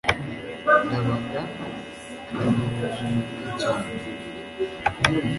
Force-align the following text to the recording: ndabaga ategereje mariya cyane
ndabaga 0.87 1.41
ategereje 2.47 3.03
mariya 3.13 3.51
cyane 3.61 3.87